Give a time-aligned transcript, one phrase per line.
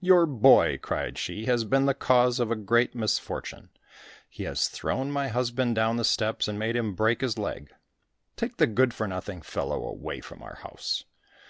[0.00, 3.68] "Your boy," cried she, "has been the cause of a great misfortune!
[4.30, 7.70] He has thrown my husband down the steps and made him break his leg.
[8.34, 11.04] Take the good for nothing fellow away from our house."